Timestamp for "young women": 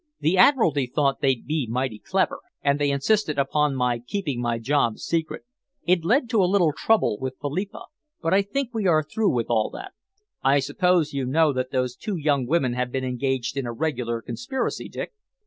12.17-12.73